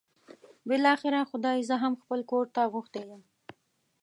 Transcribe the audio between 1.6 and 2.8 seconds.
زه هم خپل کور ته